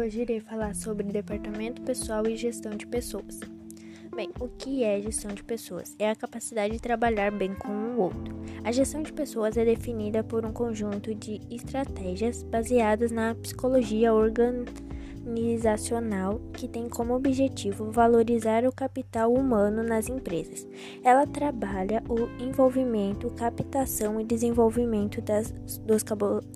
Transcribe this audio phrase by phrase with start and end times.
[0.00, 3.40] hoje irei falar sobre departamento pessoal e gestão de pessoas.
[4.14, 5.96] Bem, o que é gestão de pessoas?
[5.98, 8.34] É a capacidade de trabalhar bem com o outro.
[8.62, 14.91] A gestão de pessoas é definida por um conjunto de estratégias baseadas na psicologia organizacional
[16.52, 20.66] que tem como objetivo valorizar o capital humano nas empresas.
[21.02, 26.04] Ela trabalha o envolvimento, captação e desenvolvimento das, dos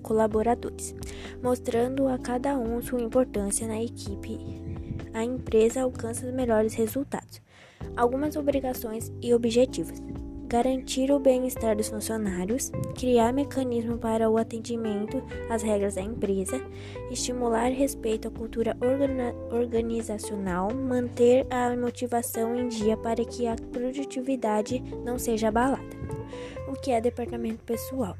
[0.03, 0.95] colaboradores,
[1.41, 4.39] mostrando a cada um sua importância na equipe.
[5.13, 7.41] A empresa alcança os melhores resultados
[7.97, 9.99] algumas obrigações e objetivos.
[10.47, 16.61] Garantir o bem-estar dos funcionários, criar mecanismo para o atendimento às regras da empresa,
[17.11, 18.77] estimular respeito à cultura
[19.51, 25.83] organizacional, manter a motivação em dia para que a produtividade não seja abalada.
[26.69, 28.15] O que é departamento pessoal?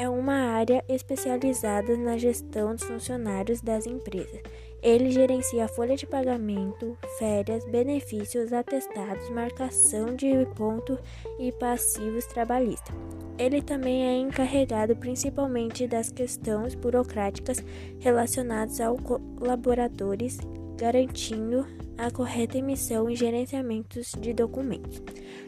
[0.00, 4.40] é uma área especializada na gestão dos funcionários das empresas.
[4.82, 10.98] Ele gerencia a folha de pagamento, férias, benefícios, atestados, marcação de ponto
[11.38, 12.94] e passivos trabalhistas.
[13.36, 17.58] Ele também é encarregado principalmente das questões burocráticas
[17.98, 20.38] relacionadas aos colaboradores,
[20.78, 21.66] garantindo
[21.98, 25.02] a correta emissão e gerenciamento de documentos.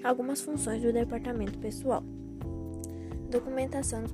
[0.04, 2.02] Algumas funções do departamento pessoal.
[3.30, 4.12] Documentação dos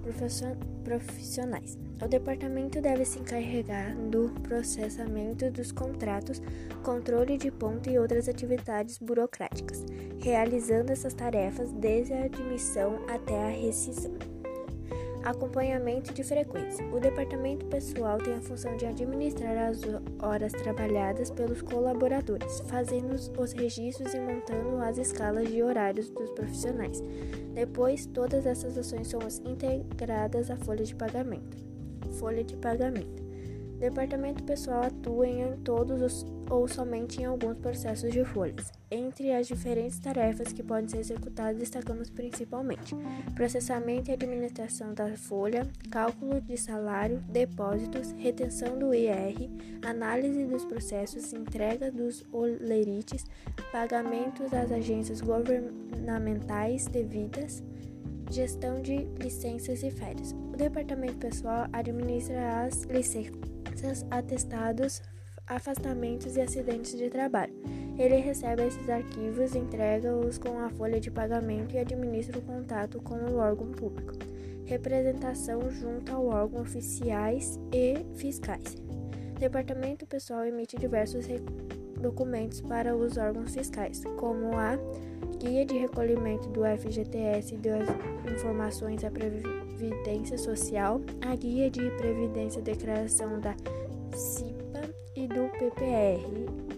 [0.85, 1.77] profissionais.
[2.01, 6.41] O departamento deve se encarregar do processamento dos contratos,
[6.85, 9.85] controle de ponto e outras atividades burocráticas,
[10.21, 14.15] realizando essas tarefas desde a admissão até a rescisão.
[15.25, 16.87] Acompanhamento de frequência.
[16.87, 19.81] O departamento pessoal tem a função de administrar as
[20.23, 27.03] horas trabalhadas pelos colaboradores, fazendo os registros e montando as escalas de horários dos profissionais.
[27.53, 31.69] Depois, todas essas ações são integradas à folha de pagamento.
[32.13, 33.29] Folha de pagamento.
[33.79, 38.73] Departamento pessoal atua em todos os ou somente em alguns processos de folhas.
[38.91, 42.97] Entre as diferentes tarefas que podem ser executadas, destacamos principalmente
[43.35, 49.49] processamento e administração da folha, cálculo de salário, depósitos, retenção do IR,
[49.85, 53.27] análise dos processos, entrega dos olerites,
[53.71, 57.63] pagamentos às agências governamentais devidas,
[58.31, 60.35] gestão de licenças e férias.
[60.59, 65.01] Departamento pessoal administra as licenças, atestados,
[65.47, 67.55] afastamentos e acidentes de trabalho.
[67.97, 73.15] Ele recebe esses arquivos, entrega-os com a folha de pagamento e administra o contato com
[73.15, 74.15] o órgão público.
[74.65, 78.75] Representação junto ao órgão oficiais e fiscais.
[79.39, 81.29] Departamento pessoal emite diversos
[81.99, 84.79] documentos para os órgãos fiscais, como a
[85.39, 87.89] Guia de Recolhimento do FGTS e das
[88.33, 93.55] Informações da Previdência Social, a Guia de Previdência e Declaração da
[94.13, 94.83] CIPA
[95.15, 96.69] e do PPR,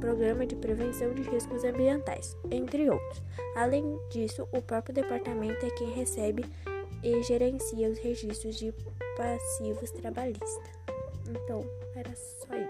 [0.00, 3.22] Programa de Prevenção de Riscos Ambientais, entre outros.
[3.54, 6.44] Além disso, o próprio departamento é quem recebe
[7.02, 8.72] e gerencia os registros de
[9.16, 10.58] passivos trabalhistas.
[11.28, 11.62] Então,
[11.94, 12.69] era só isso.